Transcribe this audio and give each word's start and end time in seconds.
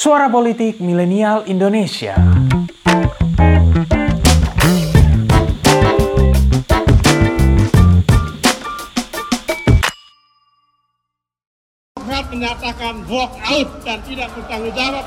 Suara 0.00 0.32
Politik 0.32 0.80
Milenial 0.80 1.44
Indonesia. 1.44 2.16
menyatakan 12.32 13.04
walk 13.12 13.28
out 13.44 13.68
dan 13.84 14.00
tidak 14.08 14.32
bertanggung 14.32 14.72
jawab. 14.72 15.04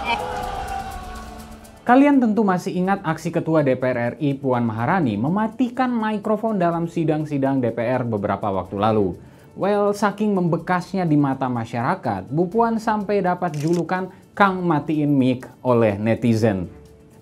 Kalian 1.89 2.21
tentu 2.21 2.45
masih 2.45 2.77
ingat 2.77 3.01
aksi 3.01 3.33
Ketua 3.33 3.65
DPR 3.65 4.13
RI 4.21 4.37
Puan 4.37 4.61
Maharani 4.61 5.17
mematikan 5.17 5.89
mikrofon 5.89 6.61
dalam 6.61 6.85
sidang-sidang 6.85 7.57
DPR 7.57 8.05
beberapa 8.05 8.53
waktu 8.53 8.77
lalu. 8.77 9.17
Well, 9.57 9.93
saking 9.97 10.37
membekasnya 10.37 11.09
di 11.09 11.17
mata 11.17 11.49
masyarakat, 11.49 12.29
Bu 12.29 12.45
Puan 12.45 12.77
sampai 12.77 13.25
dapat 13.25 13.57
julukan 13.57 14.09
Kang 14.33 14.65
Matiin 14.65 15.13
Mic 15.13 15.45
oleh 15.61 15.93
netizen. 16.01 16.65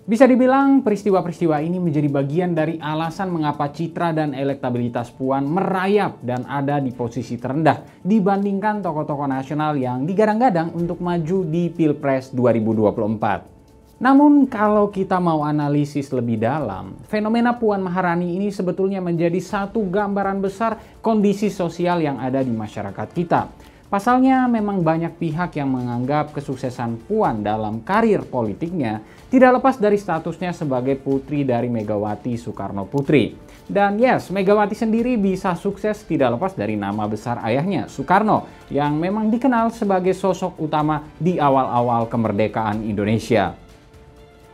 Bisa 0.08 0.24
dibilang 0.24 0.80
peristiwa-peristiwa 0.80 1.60
ini 1.60 1.76
menjadi 1.76 2.08
bagian 2.08 2.56
dari 2.56 2.80
alasan 2.80 3.28
mengapa 3.28 3.68
citra 3.68 4.16
dan 4.16 4.32
elektabilitas 4.32 5.12
Puan 5.12 5.44
merayap 5.44 6.24
dan 6.24 6.48
ada 6.48 6.80
di 6.80 6.88
posisi 6.88 7.36
terendah 7.36 7.84
dibandingkan 8.00 8.80
tokoh-tokoh 8.80 9.28
nasional 9.28 9.76
yang 9.76 10.08
digadang-gadang 10.08 10.72
untuk 10.72 11.04
maju 11.04 11.44
di 11.44 11.68
Pilpres 11.68 12.32
2024. 12.32 14.00
Namun 14.00 14.48
kalau 14.48 14.88
kita 14.88 15.20
mau 15.20 15.44
analisis 15.44 16.08
lebih 16.16 16.40
dalam, 16.40 16.96
fenomena 17.12 17.52
Puan 17.60 17.84
Maharani 17.84 18.40
ini 18.40 18.48
sebetulnya 18.48 19.04
menjadi 19.04 19.36
satu 19.36 19.84
gambaran 19.84 20.40
besar 20.40 20.80
kondisi 21.04 21.52
sosial 21.52 22.00
yang 22.00 22.16
ada 22.24 22.40
di 22.40 22.56
masyarakat 22.56 23.08
kita 23.12 23.52
Pasalnya 23.92 24.48
memang 24.48 24.80
banyak 24.80 25.20
pihak 25.20 25.60
yang 25.60 25.68
menganggap 25.68 26.32
kesuksesan 26.32 26.96
Puan 27.04 27.44
dalam 27.44 27.84
karir 27.84 28.24
politiknya 28.24 29.04
tidak 29.28 29.60
lepas 29.60 29.76
dari 29.76 30.00
statusnya 30.00 30.56
sebagai 30.56 30.96
putri 30.96 31.44
dari 31.44 31.68
Megawati 31.68 32.32
Soekarno 32.40 32.88
Putri. 32.88 33.36
Dan 33.68 34.00
yes, 34.00 34.32
Megawati 34.32 34.72
sendiri 34.72 35.20
bisa 35.20 35.52
sukses 35.60 36.08
tidak 36.08 36.40
lepas 36.40 36.56
dari 36.56 36.72
nama 36.72 37.04
besar 37.04 37.44
ayahnya, 37.44 37.84
Soekarno, 37.84 38.48
yang 38.72 38.96
memang 38.96 39.28
dikenal 39.28 39.68
sebagai 39.76 40.16
sosok 40.16 40.56
utama 40.56 41.04
di 41.20 41.36
awal-awal 41.36 42.08
kemerdekaan 42.08 42.88
Indonesia. 42.88 43.61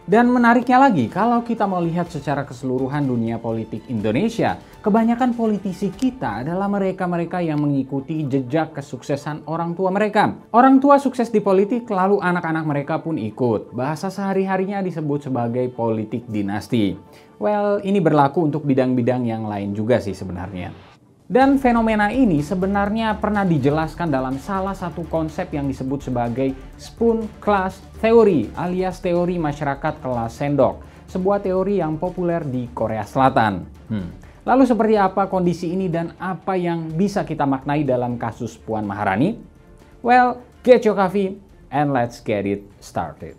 Dan 0.09 0.33
menariknya 0.33 0.81
lagi, 0.81 1.05
kalau 1.13 1.45
kita 1.45 1.69
mau 1.69 1.85
lihat 1.85 2.09
secara 2.09 2.41
keseluruhan 2.41 3.05
dunia 3.05 3.37
politik 3.37 3.85
Indonesia, 3.93 4.57
kebanyakan 4.81 5.37
politisi 5.37 5.93
kita 5.93 6.41
adalah 6.41 6.65
mereka-mereka 6.65 7.45
yang 7.45 7.61
mengikuti 7.61 8.25
jejak 8.25 8.73
kesuksesan 8.73 9.45
orang 9.45 9.77
tua 9.77 9.93
mereka. 9.93 10.33
Orang 10.49 10.81
tua 10.81 10.97
sukses 10.97 11.29
di 11.29 11.45
politik, 11.45 11.85
lalu 11.93 12.25
anak-anak 12.25 12.65
mereka 12.65 13.05
pun 13.05 13.21
ikut. 13.21 13.77
Bahasa 13.77 14.09
sehari-harinya 14.09 14.81
disebut 14.81 15.29
sebagai 15.29 15.69
politik 15.77 16.25
dinasti. 16.25 16.97
Well, 17.37 17.85
ini 17.85 18.01
berlaku 18.01 18.49
untuk 18.49 18.65
bidang-bidang 18.65 19.29
yang 19.29 19.45
lain 19.45 19.77
juga 19.77 20.01
sih 20.01 20.17
sebenarnya. 20.17 20.88
Dan 21.29 21.61
fenomena 21.61 22.09
ini 22.09 22.41
sebenarnya 22.41 23.13
pernah 23.21 23.45
dijelaskan 23.45 24.09
dalam 24.09 24.41
salah 24.41 24.73
satu 24.73 25.05
konsep 25.13 25.53
yang 25.53 25.69
disebut 25.69 26.09
sebagai 26.09 26.57
spoon 26.81 27.29
class 27.37 27.85
theory 28.01 28.49
alias 28.57 29.05
teori 29.05 29.37
masyarakat 29.37 30.01
kelas 30.01 30.33
sendok, 30.41 30.81
sebuah 31.05 31.45
teori 31.45 31.85
yang 31.85 32.01
populer 32.01 32.41
di 32.49 32.73
Korea 32.73 33.05
Selatan. 33.05 33.61
Hmm. 33.93 34.09
Lalu 34.49 34.65
seperti 34.65 34.97
apa 34.97 35.29
kondisi 35.29 35.69
ini 35.69 35.93
dan 35.93 36.17
apa 36.17 36.57
yang 36.57 36.97
bisa 36.97 37.29
kita 37.29 37.45
maknai 37.45 37.85
dalam 37.85 38.17
kasus 38.17 38.57
Puan 38.57 38.89
Maharani? 38.89 39.37
Well, 40.01 40.41
get 40.65 40.81
your 40.89 40.97
coffee 40.97 41.37
and 41.69 41.93
let's 41.93 42.25
get 42.25 42.49
it 42.49 42.65
started. 42.81 43.37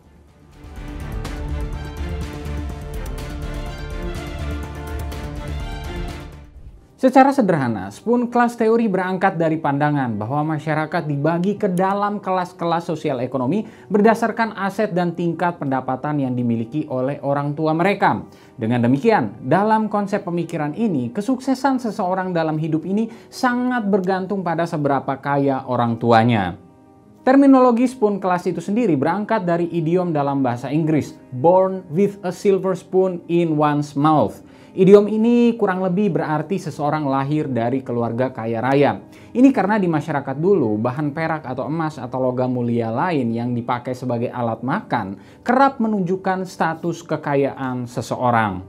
Secara 6.99 7.31
sederhana, 7.31 7.87
spoon 7.95 8.27
class 8.27 8.59
teori 8.59 8.91
berangkat 8.91 9.39
dari 9.39 9.55
pandangan 9.55 10.19
bahwa 10.19 10.59
masyarakat 10.59 11.07
dibagi 11.07 11.55
ke 11.55 11.71
dalam 11.71 12.19
kelas-kelas 12.19 12.91
sosial 12.91 13.23
ekonomi 13.23 13.63
berdasarkan 13.87 14.51
aset 14.59 14.91
dan 14.91 15.15
tingkat 15.15 15.55
pendapatan 15.63 16.19
yang 16.19 16.35
dimiliki 16.35 16.83
oleh 16.91 17.15
orang 17.23 17.55
tua 17.55 17.71
mereka. 17.71 18.27
Dengan 18.59 18.83
demikian, 18.83 19.31
dalam 19.47 19.87
konsep 19.87 20.27
pemikiran 20.27 20.75
ini, 20.75 21.07
kesuksesan 21.15 21.79
seseorang 21.79 22.35
dalam 22.35 22.59
hidup 22.59 22.83
ini 22.83 23.07
sangat 23.31 23.87
bergantung 23.87 24.43
pada 24.43 24.67
seberapa 24.67 25.15
kaya 25.23 25.63
orang 25.71 25.95
tuanya. 26.03 26.59
Terminologi 27.23 27.87
spoon 27.87 28.19
class 28.19 28.43
itu 28.43 28.59
sendiri 28.59 28.99
berangkat 28.99 29.47
dari 29.47 29.71
idiom 29.71 30.11
dalam 30.11 30.43
bahasa 30.43 30.67
Inggris, 30.67 31.15
born 31.31 31.79
with 31.95 32.19
a 32.27 32.31
silver 32.35 32.75
spoon 32.75 33.23
in 33.31 33.55
one's 33.55 33.95
mouth 33.95 34.43
Idiom 34.79 35.11
ini 35.11 35.59
kurang 35.59 35.83
lebih 35.83 36.15
berarti 36.15 36.55
seseorang 36.55 37.03
lahir 37.03 37.51
dari 37.51 37.83
keluarga 37.83 38.31
kaya 38.31 38.63
raya. 38.63 38.95
Ini 39.35 39.51
karena 39.51 39.75
di 39.75 39.91
masyarakat 39.91 40.39
dulu 40.39 40.79
bahan 40.79 41.11
perak 41.11 41.43
atau 41.43 41.67
emas 41.67 41.99
atau 41.99 42.23
logam 42.23 42.47
mulia 42.47 42.87
lain 42.87 43.27
yang 43.35 43.51
dipakai 43.51 43.91
sebagai 43.91 44.31
alat 44.31 44.63
makan 44.63 45.19
kerap 45.43 45.83
menunjukkan 45.83 46.47
status 46.47 47.03
kekayaan 47.03 47.91
seseorang. 47.91 48.63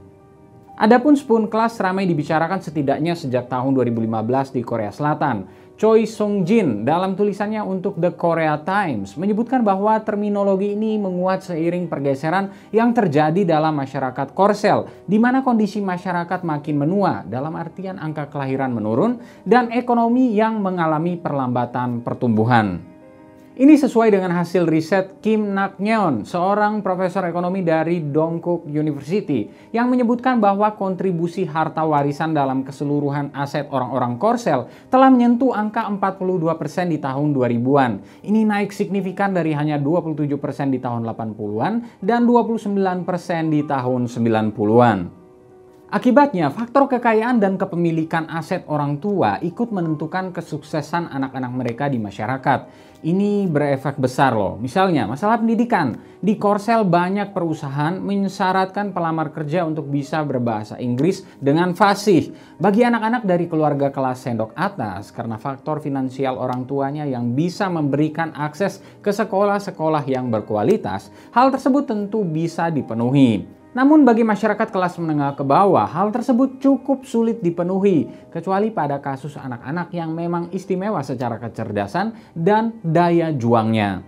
Adapun 0.75 1.15
spoon 1.15 1.47
class 1.47 1.79
ramai 1.79 2.03
dibicarakan 2.03 2.59
setidaknya 2.59 3.15
sejak 3.15 3.47
tahun 3.47 3.71
2015 3.71 4.51
di 4.51 4.67
Korea 4.67 4.91
Selatan 4.91 5.47
Choi 5.81 6.05
Sung 6.05 6.45
Jin 6.45 6.85
dalam 6.85 7.17
tulisannya 7.17 7.57
untuk 7.65 7.97
The 7.97 8.13
Korea 8.13 8.61
Times 8.61 9.17
menyebutkan 9.17 9.65
bahwa 9.65 9.97
terminologi 10.05 10.77
ini 10.77 11.01
menguat 11.01 11.41
seiring 11.41 11.89
pergeseran 11.89 12.53
yang 12.69 12.93
terjadi 12.93 13.41
dalam 13.41 13.73
masyarakat 13.81 14.29
Korsel, 14.37 14.85
di 15.09 15.17
mana 15.17 15.41
kondisi 15.41 15.81
masyarakat 15.81 16.45
makin 16.45 16.85
menua 16.85 17.25
dalam 17.25 17.57
artian 17.57 17.97
angka 17.97 18.29
kelahiran 18.29 18.69
menurun 18.77 19.25
dan 19.41 19.73
ekonomi 19.73 20.37
yang 20.37 20.61
mengalami 20.61 21.17
perlambatan 21.17 22.05
pertumbuhan. 22.05 22.90
Ini 23.61 23.77
sesuai 23.77 24.09
dengan 24.09 24.33
hasil 24.41 24.65
riset 24.65 25.21
Kim 25.21 25.53
Nak 25.53 25.77
Nyeon, 25.77 26.25
seorang 26.25 26.81
profesor 26.81 27.21
ekonomi 27.29 27.61
dari 27.61 28.01
Dongkook 28.01 28.65
University, 28.65 29.45
yang 29.69 29.85
menyebutkan 29.85 30.41
bahwa 30.41 30.73
kontribusi 30.73 31.45
harta 31.45 31.85
warisan 31.85 32.33
dalam 32.33 32.65
keseluruhan 32.65 33.29
aset 33.37 33.69
orang-orang 33.69 34.17
Korsel 34.17 34.65
telah 34.89 35.13
menyentuh 35.13 35.53
angka 35.53 35.85
42% 35.93 36.89
di 36.89 36.97
tahun 36.97 37.37
2000-an. 37.37 37.91
Ini 38.25 38.49
naik 38.49 38.73
signifikan 38.73 39.29
dari 39.29 39.53
hanya 39.53 39.77
27% 39.77 40.25
di 40.73 40.81
tahun 40.81 41.05
80-an 41.05 42.01
dan 42.01 42.25
29% 42.25 42.65
di 43.53 43.61
tahun 43.61 44.09
90-an. 44.09 45.20
Akibatnya, 45.91 46.47
faktor 46.55 46.87
kekayaan 46.87 47.43
dan 47.43 47.59
kepemilikan 47.59 48.23
aset 48.31 48.63
orang 48.71 49.03
tua 49.03 49.43
ikut 49.43 49.75
menentukan 49.75 50.31
kesuksesan 50.31 51.11
anak-anak 51.11 51.51
mereka 51.51 51.91
di 51.91 51.99
masyarakat. 51.99 52.71
Ini 53.03 53.51
berefek 53.51 53.99
besar 53.99 54.31
loh. 54.31 54.55
Misalnya, 54.55 55.03
masalah 55.03 55.43
pendidikan. 55.43 55.99
Di 56.23 56.39
Korsel 56.39 56.87
banyak 56.87 57.35
perusahaan 57.35 57.99
mensyaratkan 57.99 58.95
pelamar 58.95 59.35
kerja 59.35 59.67
untuk 59.67 59.91
bisa 59.91 60.23
berbahasa 60.23 60.79
Inggris 60.79 61.27
dengan 61.43 61.75
fasih. 61.75 62.31
Bagi 62.55 62.87
anak-anak 62.87 63.27
dari 63.27 63.51
keluarga 63.51 63.91
kelas 63.91 64.23
sendok 64.23 64.55
atas, 64.55 65.11
karena 65.11 65.35
faktor 65.35 65.83
finansial 65.83 66.39
orang 66.39 66.63
tuanya 66.71 67.03
yang 67.03 67.35
bisa 67.35 67.67
memberikan 67.67 68.31
akses 68.39 68.79
ke 69.03 69.11
sekolah-sekolah 69.11 70.07
yang 70.07 70.31
berkualitas, 70.31 71.11
hal 71.35 71.51
tersebut 71.51 71.83
tentu 71.83 72.23
bisa 72.23 72.71
dipenuhi. 72.71 73.59
Namun 73.71 74.03
bagi 74.03 74.27
masyarakat 74.27 74.67
kelas 74.67 74.99
menengah 74.99 75.31
ke 75.31 75.47
bawah, 75.47 75.87
hal 75.87 76.11
tersebut 76.11 76.59
cukup 76.59 77.07
sulit 77.07 77.39
dipenuhi, 77.39 78.03
kecuali 78.27 78.67
pada 78.67 78.99
kasus 78.99 79.39
anak-anak 79.39 79.95
yang 79.95 80.11
memang 80.11 80.51
istimewa 80.51 80.99
secara 80.99 81.39
kecerdasan 81.39 82.11
dan 82.35 82.75
daya 82.83 83.31
juangnya. 83.31 84.03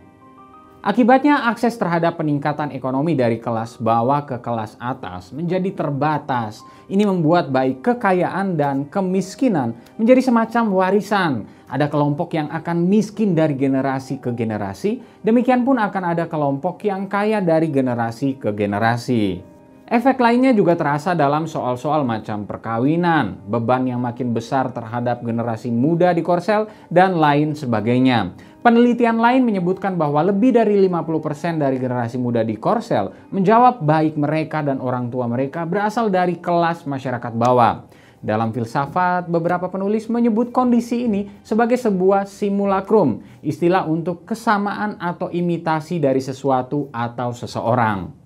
Akibatnya 0.83 1.47
akses 1.47 1.79
terhadap 1.79 2.19
peningkatan 2.19 2.75
ekonomi 2.75 3.15
dari 3.15 3.39
kelas 3.39 3.79
bawah 3.79 4.27
ke 4.27 4.35
kelas 4.43 4.75
atas 4.83 5.31
menjadi 5.31 5.71
terbatas. 5.71 6.59
Ini 6.91 7.07
membuat 7.07 7.47
baik 7.47 7.87
kekayaan 7.87 8.59
dan 8.59 8.91
kemiskinan 8.91 9.79
menjadi 9.95 10.27
semacam 10.27 10.75
warisan. 10.75 11.47
Ada 11.71 11.87
kelompok 11.87 12.35
yang 12.35 12.51
akan 12.51 12.83
miskin 12.83 13.31
dari 13.31 13.55
generasi 13.55 14.19
ke 14.19 14.35
generasi, 14.35 14.99
demikian 15.23 15.63
pun 15.63 15.79
akan 15.79 16.03
ada 16.03 16.27
kelompok 16.27 16.83
yang 16.83 17.07
kaya 17.07 17.39
dari 17.39 17.71
generasi 17.71 18.35
ke 18.35 18.51
generasi. 18.51 19.52
Efek 19.83 20.15
lainnya 20.15 20.55
juga 20.55 20.79
terasa 20.79 21.11
dalam 21.11 21.43
soal-soal 21.43 22.07
macam 22.07 22.47
perkawinan, 22.47 23.43
beban 23.43 23.83
yang 23.83 23.99
makin 23.99 24.31
besar 24.31 24.71
terhadap 24.71 25.19
generasi 25.19 25.75
muda 25.75 26.15
di 26.15 26.23
Korsel, 26.23 26.71
dan 26.87 27.19
lain 27.19 27.51
sebagainya. 27.51 28.31
Penelitian 28.63 29.19
lain 29.19 29.43
menyebutkan 29.43 29.99
bahwa 29.99 30.23
lebih 30.23 30.55
dari 30.55 30.79
50% 30.87 31.59
dari 31.59 31.83
generasi 31.83 32.15
muda 32.15 32.47
di 32.47 32.55
Korsel 32.55 33.11
menjawab 33.35 33.83
baik 33.83 34.15
mereka 34.15 34.63
dan 34.63 34.79
orang 34.79 35.11
tua 35.11 35.27
mereka 35.27 35.67
berasal 35.67 36.07
dari 36.07 36.39
kelas 36.39 36.87
masyarakat 36.87 37.35
bawah. 37.35 37.83
Dalam 38.23 38.55
filsafat, 38.55 39.27
beberapa 39.27 39.67
penulis 39.67 40.07
menyebut 40.07 40.55
kondisi 40.55 41.11
ini 41.11 41.27
sebagai 41.43 41.75
sebuah 41.75 42.23
simulacrum, 42.23 43.19
istilah 43.43 43.83
untuk 43.83 44.23
kesamaan 44.23 44.95
atau 44.95 45.27
imitasi 45.27 45.99
dari 45.99 46.23
sesuatu 46.23 46.87
atau 46.95 47.35
seseorang. 47.35 48.22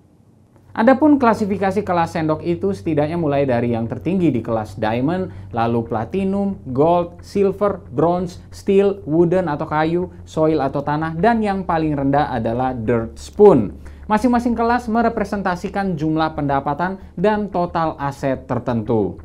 Adapun 0.78 1.18
klasifikasi 1.18 1.82
kelas 1.82 2.14
sendok 2.14 2.38
itu 2.46 2.70
setidaknya 2.70 3.18
mulai 3.18 3.42
dari 3.42 3.74
yang 3.74 3.90
tertinggi 3.90 4.30
di 4.30 4.38
kelas 4.38 4.78
diamond, 4.78 5.26
lalu 5.50 5.82
platinum, 5.82 6.54
gold, 6.70 7.18
silver, 7.18 7.82
bronze, 7.90 8.38
steel, 8.54 9.02
wooden 9.02 9.50
atau 9.50 9.66
kayu, 9.66 10.06
soil 10.22 10.62
atau 10.62 10.78
tanah, 10.78 11.18
dan 11.18 11.42
yang 11.42 11.66
paling 11.66 11.98
rendah 11.98 12.30
adalah 12.30 12.78
dirt 12.78 13.18
spoon. 13.18 13.74
Masing-masing 14.06 14.54
kelas 14.54 14.86
merepresentasikan 14.86 15.98
jumlah 15.98 16.38
pendapatan 16.38 17.02
dan 17.18 17.50
total 17.50 17.98
aset 17.98 18.46
tertentu. 18.46 19.18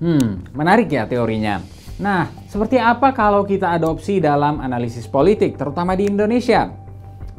Hmm, 0.00 0.48
menarik 0.56 0.88
ya 0.88 1.04
teorinya. 1.04 1.60
Nah, 2.00 2.32
seperti 2.48 2.80
apa 2.80 3.12
kalau 3.12 3.44
kita 3.44 3.68
adopsi 3.76 4.16
dalam 4.16 4.64
analisis 4.64 5.04
politik, 5.04 5.60
terutama 5.60 5.92
di 5.92 6.08
Indonesia? 6.08 6.72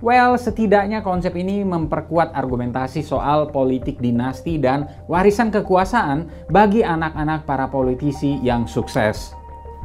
Well, 0.02 0.34
setidaknya 0.34 1.06
konsep 1.06 1.38
ini 1.38 1.62
memperkuat 1.62 2.34
argumentasi 2.34 3.06
soal 3.06 3.54
politik 3.54 4.02
dinasti 4.02 4.58
dan 4.58 4.90
warisan 5.06 5.54
kekuasaan 5.54 6.50
bagi 6.50 6.82
anak-anak 6.82 7.46
para 7.46 7.70
politisi 7.70 8.42
yang 8.42 8.66
sukses. 8.66 9.38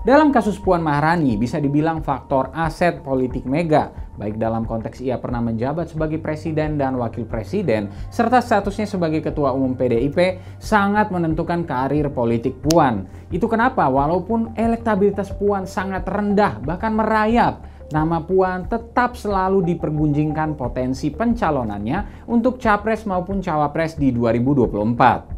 Dalam 0.08 0.32
kasus 0.32 0.56
Puan 0.56 0.80
Maharani 0.80 1.36
bisa 1.36 1.60
dibilang 1.60 2.00
faktor 2.00 2.48
aset 2.56 3.04
politik 3.04 3.44
Mega, 3.44 3.92
baik 4.16 4.40
dalam 4.40 4.64
konteks 4.64 5.04
ia 5.04 5.20
pernah 5.20 5.44
menjabat 5.44 5.92
sebagai 5.92 6.16
presiden 6.16 6.80
dan 6.80 6.96
wakil 6.96 7.28
presiden, 7.28 7.92
serta 8.08 8.40
statusnya 8.40 8.88
sebagai 8.88 9.20
ketua 9.20 9.52
umum 9.52 9.76
PDIP, 9.76 10.40
sangat 10.56 11.12
menentukan 11.12 11.68
karir 11.68 12.08
politik 12.08 12.56
Puan. 12.64 13.04
Itu 13.28 13.52
kenapa 13.52 13.84
walaupun 13.84 14.56
elektabilitas 14.56 15.28
Puan 15.36 15.68
sangat 15.68 16.08
rendah, 16.08 16.62
bahkan 16.64 16.94
merayap, 16.96 17.75
nama 17.94 18.22
Puan 18.22 18.66
tetap 18.66 19.14
selalu 19.14 19.62
dipergunjingkan 19.74 20.58
potensi 20.58 21.12
pencalonannya 21.14 22.26
untuk 22.26 22.58
capres 22.58 23.06
maupun 23.06 23.38
cawapres 23.38 23.94
di 23.94 24.10
2024. 24.10 25.36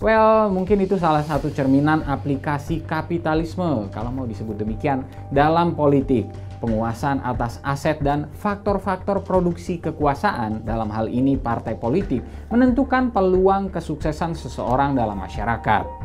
Well, 0.00 0.48
mungkin 0.48 0.80
itu 0.80 0.96
salah 0.96 1.20
satu 1.20 1.52
cerminan 1.52 2.00
aplikasi 2.08 2.80
kapitalisme, 2.88 3.92
kalau 3.92 4.08
mau 4.08 4.24
disebut 4.24 4.56
demikian, 4.56 5.04
dalam 5.28 5.76
politik. 5.76 6.24
Penguasaan 6.60 7.20
atas 7.20 7.60
aset 7.64 8.00
dan 8.00 8.28
faktor-faktor 8.36 9.20
produksi 9.20 9.76
kekuasaan, 9.76 10.64
dalam 10.64 10.88
hal 10.88 11.08
ini 11.08 11.36
partai 11.36 11.76
politik, 11.76 12.24
menentukan 12.48 13.12
peluang 13.12 13.68
kesuksesan 13.68 14.32
seseorang 14.32 14.96
dalam 14.96 15.20
masyarakat. 15.20 15.99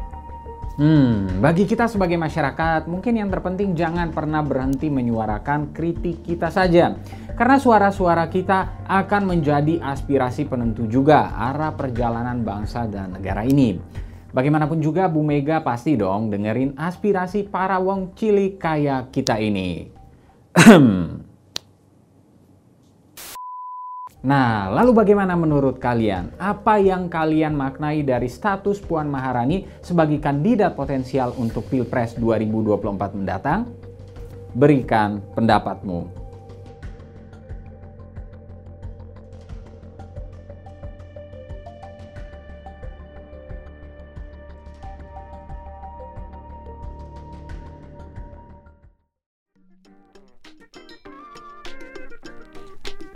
Hmm, 0.76 1.40
bagi 1.40 1.64
kita 1.64 1.88
sebagai 1.88 2.20
masyarakat, 2.20 2.92
mungkin 2.92 3.16
yang 3.16 3.32
terpenting 3.32 3.72
jangan 3.80 4.12
pernah 4.12 4.44
berhenti 4.44 4.92
menyuarakan 4.92 5.72
kritik 5.72 6.20
kita 6.20 6.52
saja. 6.52 7.00
Karena 7.32 7.56
suara-suara 7.56 8.28
kita 8.28 8.84
akan 8.84 9.24
menjadi 9.24 9.80
aspirasi 9.80 10.44
penentu 10.44 10.84
juga 10.92 11.32
arah 11.32 11.72
perjalanan 11.72 12.44
bangsa 12.44 12.92
dan 12.92 13.16
negara 13.16 13.48
ini. 13.48 13.80
Bagaimanapun 14.36 14.84
juga 14.84 15.08
Bu 15.08 15.24
Mega 15.24 15.64
pasti 15.64 15.96
dong 15.96 16.28
dengerin 16.28 16.76
aspirasi 16.76 17.48
para 17.48 17.80
wong 17.80 18.12
cilik 18.12 18.60
kaya 18.60 19.08
kita 19.08 19.40
ini. 19.40 19.88
Nah, 24.26 24.74
lalu 24.74 25.06
bagaimana 25.06 25.38
menurut 25.38 25.78
kalian? 25.78 26.34
Apa 26.42 26.82
yang 26.82 27.06
kalian 27.14 27.54
maknai 27.54 28.02
dari 28.02 28.26
status 28.26 28.82
Puan 28.82 29.06
Maharani 29.06 29.70
sebagai 29.86 30.18
kandidat 30.18 30.74
potensial 30.74 31.30
untuk 31.38 31.70
Pilpres 31.70 32.18
2024 32.18 33.14
mendatang? 33.14 33.70
Berikan 34.58 35.22
pendapatmu. 35.38 36.25